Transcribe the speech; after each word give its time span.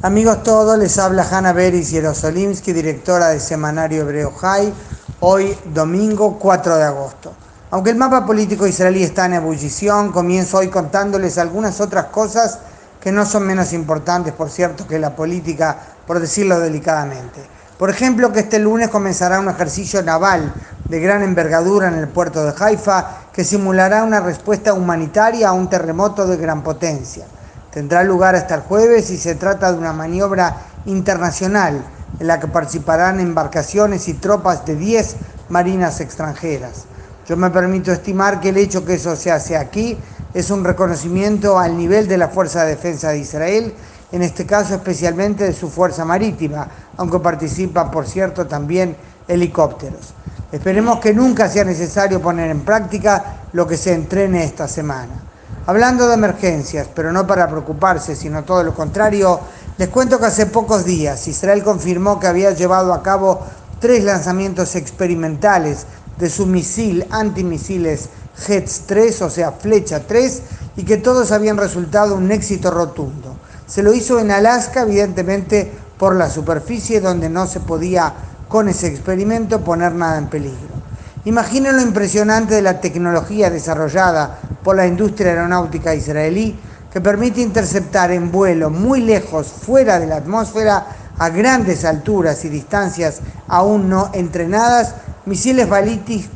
Amigos 0.00 0.44
todos, 0.44 0.78
les 0.78 0.96
habla 1.00 1.26
Hanna 1.28 1.52
Beris 1.52 1.90
Yerosolimsky, 1.90 2.72
directora 2.72 3.30
del 3.30 3.40
semanario 3.40 4.02
Hebreo 4.02 4.30
High, 4.30 4.72
hoy 5.18 5.58
domingo 5.74 6.38
4 6.38 6.76
de 6.76 6.84
agosto. 6.84 7.32
Aunque 7.72 7.90
el 7.90 7.96
mapa 7.96 8.24
político 8.24 8.64
israelí 8.68 9.02
está 9.02 9.26
en 9.26 9.32
ebullición, 9.32 10.12
comienzo 10.12 10.58
hoy 10.58 10.68
contándoles 10.68 11.36
algunas 11.36 11.80
otras 11.80 12.04
cosas 12.06 12.60
que 13.00 13.10
no 13.10 13.26
son 13.26 13.44
menos 13.44 13.72
importantes, 13.72 14.32
por 14.34 14.50
cierto, 14.50 14.86
que 14.86 15.00
la 15.00 15.16
política, 15.16 15.76
por 16.06 16.20
decirlo 16.20 16.60
delicadamente. 16.60 17.40
Por 17.76 17.90
ejemplo, 17.90 18.32
que 18.32 18.40
este 18.40 18.60
lunes 18.60 18.90
comenzará 18.90 19.40
un 19.40 19.48
ejercicio 19.48 20.00
naval 20.04 20.54
de 20.88 21.00
gran 21.00 21.24
envergadura 21.24 21.88
en 21.88 21.94
el 21.94 22.06
puerto 22.06 22.44
de 22.44 22.54
Haifa 22.56 23.22
que 23.32 23.42
simulará 23.42 24.04
una 24.04 24.20
respuesta 24.20 24.74
humanitaria 24.74 25.48
a 25.48 25.54
un 25.54 25.68
terremoto 25.68 26.24
de 26.28 26.36
gran 26.36 26.62
potencia. 26.62 27.26
Tendrá 27.78 28.02
lugar 28.02 28.34
hasta 28.34 28.56
el 28.56 28.62
jueves 28.62 29.08
y 29.10 29.16
se 29.16 29.36
trata 29.36 29.70
de 29.70 29.78
una 29.78 29.92
maniobra 29.92 30.62
internacional 30.86 31.80
en 32.18 32.26
la 32.26 32.40
que 32.40 32.48
participarán 32.48 33.20
embarcaciones 33.20 34.08
y 34.08 34.14
tropas 34.14 34.66
de 34.66 34.74
10 34.74 35.14
marinas 35.48 36.00
extranjeras. 36.00 36.86
Yo 37.28 37.36
me 37.36 37.50
permito 37.50 37.92
estimar 37.92 38.40
que 38.40 38.48
el 38.48 38.56
hecho 38.56 38.84
que 38.84 38.94
eso 38.94 39.14
se 39.14 39.30
hace 39.30 39.56
aquí 39.56 39.96
es 40.34 40.50
un 40.50 40.64
reconocimiento 40.64 41.56
al 41.56 41.76
nivel 41.76 42.08
de 42.08 42.18
la 42.18 42.26
Fuerza 42.26 42.64
de 42.64 42.70
Defensa 42.70 43.10
de 43.10 43.18
Israel, 43.18 43.72
en 44.10 44.22
este 44.22 44.44
caso 44.44 44.74
especialmente 44.74 45.44
de 45.44 45.52
su 45.52 45.70
fuerza 45.70 46.04
marítima, 46.04 46.66
aunque 46.96 47.20
participan, 47.20 47.92
por 47.92 48.08
cierto, 48.08 48.48
también 48.48 48.96
helicópteros. 49.28 50.14
Esperemos 50.50 50.98
que 50.98 51.14
nunca 51.14 51.48
sea 51.48 51.62
necesario 51.62 52.20
poner 52.20 52.50
en 52.50 52.62
práctica 52.62 53.42
lo 53.52 53.68
que 53.68 53.76
se 53.76 53.94
entrene 53.94 54.42
esta 54.42 54.66
semana. 54.66 55.27
Hablando 55.68 56.08
de 56.08 56.14
emergencias, 56.14 56.88
pero 56.94 57.12
no 57.12 57.26
para 57.26 57.46
preocuparse, 57.46 58.16
sino 58.16 58.42
todo 58.42 58.64
lo 58.64 58.72
contrario, 58.72 59.38
les 59.76 59.90
cuento 59.90 60.18
que 60.18 60.24
hace 60.24 60.46
pocos 60.46 60.86
días 60.86 61.28
Israel 61.28 61.62
confirmó 61.62 62.18
que 62.18 62.26
había 62.26 62.52
llevado 62.52 62.94
a 62.94 63.02
cabo 63.02 63.40
tres 63.78 64.02
lanzamientos 64.02 64.76
experimentales 64.76 65.84
de 66.16 66.30
su 66.30 66.46
misil 66.46 67.04
antimisiles 67.10 68.08
Hetz 68.48 68.84
3, 68.86 69.20
o 69.20 69.28
sea, 69.28 69.52
Flecha 69.52 70.06
3, 70.06 70.42
y 70.78 70.84
que 70.84 70.96
todos 70.96 71.32
habían 71.32 71.58
resultado 71.58 72.14
un 72.14 72.32
éxito 72.32 72.70
rotundo. 72.70 73.36
Se 73.66 73.82
lo 73.82 73.92
hizo 73.92 74.20
en 74.20 74.30
Alaska, 74.30 74.84
evidentemente 74.84 75.70
por 75.98 76.16
la 76.16 76.30
superficie 76.30 77.02
donde 77.02 77.28
no 77.28 77.46
se 77.46 77.60
podía 77.60 78.14
con 78.48 78.70
ese 78.70 78.86
experimento 78.86 79.60
poner 79.60 79.92
nada 79.92 80.16
en 80.16 80.28
peligro. 80.28 80.78
Imaginen 81.26 81.76
lo 81.76 81.82
impresionante 81.82 82.54
de 82.54 82.62
la 82.62 82.80
tecnología 82.80 83.50
desarrollada 83.50 84.38
por 84.68 84.76
la 84.76 84.86
industria 84.86 85.30
aeronáutica 85.30 85.94
israelí 85.94 86.54
que 86.92 87.00
permite 87.00 87.40
interceptar 87.40 88.10
en 88.10 88.30
vuelo 88.30 88.68
muy 88.68 89.00
lejos, 89.00 89.46
fuera 89.46 89.98
de 89.98 90.06
la 90.06 90.16
atmósfera, 90.16 90.88
a 91.18 91.30
grandes 91.30 91.86
alturas 91.86 92.44
y 92.44 92.50
distancias 92.50 93.20
aún 93.48 93.88
no 93.88 94.10
entrenadas, 94.12 94.94
misiles 95.24 95.66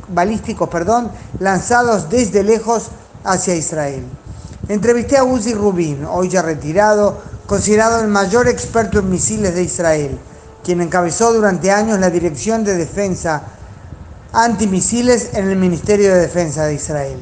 balísticos 0.08 0.66
perdón, 0.70 1.10
lanzados 1.40 2.08
desde 2.08 2.42
lejos 2.42 2.88
hacia 3.22 3.54
Israel. 3.54 4.02
Entrevisté 4.66 5.18
a 5.18 5.24
Uzi 5.24 5.52
Rubin, 5.52 6.06
hoy 6.06 6.30
ya 6.30 6.40
retirado, 6.40 7.20
considerado 7.46 8.00
el 8.00 8.08
mayor 8.08 8.48
experto 8.48 9.00
en 9.00 9.10
misiles 9.10 9.54
de 9.54 9.64
Israel, 9.64 10.18
quien 10.64 10.80
encabezó 10.80 11.34
durante 11.34 11.70
años 11.70 12.00
la 12.00 12.08
Dirección 12.08 12.64
de 12.64 12.78
Defensa 12.78 13.42
Antimisiles 14.32 15.32
en 15.34 15.50
el 15.50 15.56
Ministerio 15.58 16.14
de 16.14 16.20
Defensa 16.20 16.64
de 16.64 16.76
Israel. 16.76 17.18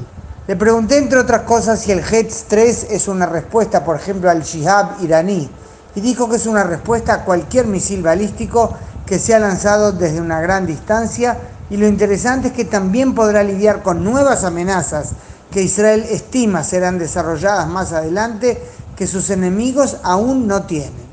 Le 0.50 0.56
pregunté, 0.56 0.98
entre 0.98 1.20
otras 1.20 1.42
cosas, 1.42 1.80
si 1.80 1.92
el 1.92 2.00
Hetz 2.00 2.46
3 2.48 2.88
es 2.90 3.06
una 3.06 3.24
respuesta, 3.24 3.84
por 3.84 3.94
ejemplo, 3.94 4.28
al 4.28 4.42
Shihab 4.42 5.00
iraní, 5.00 5.48
y 5.94 6.00
dijo 6.00 6.28
que 6.28 6.34
es 6.34 6.46
una 6.46 6.64
respuesta 6.64 7.14
a 7.14 7.24
cualquier 7.24 7.68
misil 7.68 8.02
balístico 8.02 8.76
que 9.06 9.20
sea 9.20 9.38
lanzado 9.38 9.92
desde 9.92 10.20
una 10.20 10.40
gran 10.40 10.66
distancia, 10.66 11.38
y 11.70 11.76
lo 11.76 11.86
interesante 11.86 12.48
es 12.48 12.54
que 12.54 12.64
también 12.64 13.14
podrá 13.14 13.44
lidiar 13.44 13.84
con 13.84 14.02
nuevas 14.02 14.42
amenazas 14.42 15.10
que 15.52 15.62
Israel 15.62 16.05
estima 16.10 16.64
serán 16.64 16.98
desarrolladas 16.98 17.68
más 17.68 17.92
adelante 17.92 18.60
que 18.96 19.06
sus 19.06 19.30
enemigos 19.30 19.98
aún 20.02 20.48
no 20.48 20.64
tienen. 20.64 21.10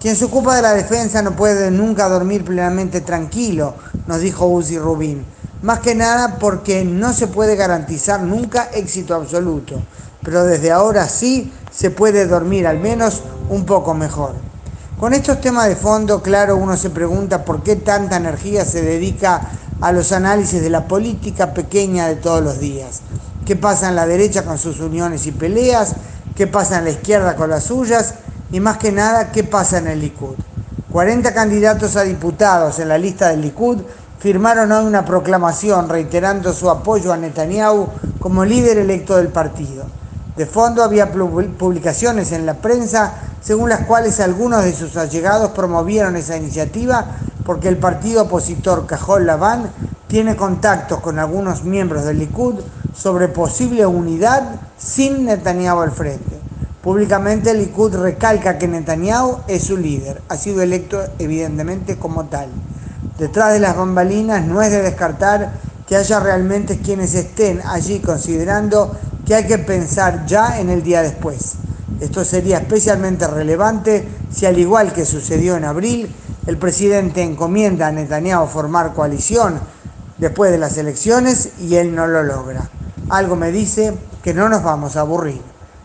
Quien 0.00 0.16
se 0.16 0.24
ocupa 0.24 0.56
de 0.56 0.62
la 0.62 0.72
defensa 0.72 1.20
no 1.20 1.32
puede 1.32 1.70
nunca 1.70 2.08
dormir 2.08 2.46
plenamente 2.46 3.02
tranquilo, 3.02 3.74
nos 4.06 4.20
dijo 4.20 4.46
Uzi 4.46 4.78
Rubin 4.78 5.22
más 5.62 5.80
que 5.80 5.94
nada 5.94 6.36
porque 6.38 6.84
no 6.84 7.12
se 7.12 7.26
puede 7.26 7.56
garantizar 7.56 8.22
nunca 8.22 8.70
éxito 8.72 9.14
absoluto, 9.14 9.82
pero 10.22 10.44
desde 10.44 10.72
ahora 10.72 11.08
sí 11.08 11.52
se 11.70 11.90
puede 11.90 12.26
dormir 12.26 12.66
al 12.66 12.78
menos 12.78 13.22
un 13.48 13.64
poco 13.64 13.94
mejor. 13.94 14.34
Con 14.98 15.14
estos 15.14 15.40
temas 15.40 15.68
de 15.68 15.76
fondo, 15.76 16.22
claro, 16.22 16.56
uno 16.56 16.76
se 16.76 16.90
pregunta 16.90 17.44
por 17.44 17.62
qué 17.62 17.76
tanta 17.76 18.16
energía 18.16 18.64
se 18.64 18.82
dedica 18.82 19.40
a 19.80 19.92
los 19.92 20.12
análisis 20.12 20.60
de 20.60 20.68
la 20.70 20.86
política 20.86 21.54
pequeña 21.54 22.06
de 22.06 22.16
todos 22.16 22.42
los 22.42 22.58
días. 22.58 23.00
¿Qué 23.46 23.56
pasa 23.56 23.88
en 23.88 23.96
la 23.96 24.06
derecha 24.06 24.44
con 24.44 24.58
sus 24.58 24.80
uniones 24.80 25.26
y 25.26 25.32
peleas? 25.32 25.94
¿Qué 26.36 26.46
pasa 26.46 26.78
en 26.78 26.84
la 26.84 26.90
izquierda 26.90 27.34
con 27.34 27.50
las 27.50 27.64
suyas? 27.64 28.14
Y 28.52 28.60
más 28.60 28.76
que 28.76 28.92
nada, 28.92 29.32
¿qué 29.32 29.42
pasa 29.42 29.78
en 29.78 29.86
el 29.86 30.00
Likud? 30.00 30.34
40 30.92 31.32
candidatos 31.32 31.96
a 31.96 32.02
diputados 32.02 32.78
en 32.78 32.88
la 32.88 32.98
lista 32.98 33.28
del 33.28 33.40
Likud 33.40 33.78
firmaron 34.20 34.70
hoy 34.70 34.84
una 34.84 35.06
proclamación 35.06 35.88
reiterando 35.88 36.52
su 36.52 36.68
apoyo 36.68 37.10
a 37.10 37.16
Netanyahu 37.16 37.88
como 38.18 38.44
líder 38.44 38.76
electo 38.76 39.16
del 39.16 39.28
partido. 39.28 39.84
De 40.36 40.44
fondo 40.44 40.84
había 40.84 41.10
publicaciones 41.10 42.30
en 42.32 42.44
la 42.44 42.54
prensa 42.54 43.14
según 43.40 43.70
las 43.70 43.86
cuales 43.86 44.20
algunos 44.20 44.62
de 44.62 44.74
sus 44.74 44.98
allegados 44.98 45.52
promovieron 45.52 46.16
esa 46.16 46.36
iniciativa 46.36 47.16
porque 47.46 47.68
el 47.68 47.78
partido 47.78 48.24
opositor 48.24 48.86
Cajol 48.86 49.26
Laván 49.26 49.70
tiene 50.06 50.36
contactos 50.36 51.00
con 51.00 51.18
algunos 51.18 51.64
miembros 51.64 52.04
del 52.04 52.18
Likud 52.18 52.56
sobre 52.94 53.28
posible 53.28 53.86
unidad 53.86 54.60
sin 54.76 55.24
Netanyahu 55.24 55.80
al 55.80 55.92
frente. 55.92 56.38
Públicamente 56.82 57.52
el 57.52 57.58
Likud 57.58 57.94
recalca 57.94 58.58
que 58.58 58.68
Netanyahu 58.68 59.38
es 59.48 59.64
su 59.64 59.78
líder, 59.78 60.20
ha 60.28 60.36
sido 60.36 60.60
electo 60.60 61.00
evidentemente 61.18 61.96
como 61.96 62.26
tal 62.26 62.50
detrás 63.20 63.52
de 63.52 63.60
las 63.60 63.76
bambalinas 63.76 64.44
no 64.44 64.62
es 64.62 64.70
de 64.70 64.80
descartar 64.80 65.52
que 65.86 65.94
haya 65.94 66.20
realmente 66.20 66.78
quienes 66.78 67.14
estén 67.14 67.60
allí 67.66 68.00
considerando 68.00 68.96
que 69.26 69.34
hay 69.34 69.46
que 69.46 69.58
pensar 69.58 70.24
ya 70.24 70.58
en 70.58 70.70
el 70.70 70.82
día 70.82 71.02
después. 71.02 71.56
Esto 72.00 72.24
sería 72.24 72.58
especialmente 72.58 73.26
relevante 73.26 74.08
si 74.32 74.46
al 74.46 74.58
igual 74.58 74.94
que 74.94 75.04
sucedió 75.04 75.56
en 75.56 75.66
abril, 75.66 76.10
el 76.46 76.56
presidente 76.56 77.22
encomienda 77.22 77.88
a 77.88 77.92
Netanyahu 77.92 78.46
formar 78.46 78.94
coalición 78.94 79.60
después 80.16 80.50
de 80.50 80.58
las 80.58 80.78
elecciones 80.78 81.50
y 81.60 81.74
él 81.74 81.94
no 81.94 82.06
lo 82.06 82.22
logra. 82.22 82.70
Algo 83.10 83.36
me 83.36 83.52
dice 83.52 83.92
que 84.22 84.32
no 84.32 84.48
nos 84.48 84.62
vamos 84.62 84.96
a 84.96 85.00
aburrir. 85.00 85.42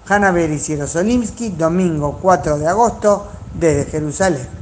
Hanna 0.07 0.31
Beris 0.31 0.69
y 0.69 1.50
Domingo 1.50 2.17
4 2.22 2.59
de 2.59 2.67
agosto, 2.67 3.28
desde 3.59 3.91
Jerusalén. 3.91 4.54